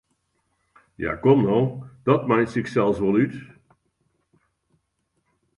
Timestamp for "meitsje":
2.29-2.59